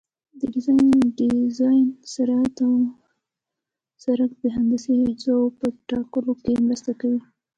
[0.39, 0.39] د
[1.25, 2.61] ډیزاین سرعت د
[4.03, 7.21] سرک د هندسي اجزاوو په ټاکلو کې مرسته کوي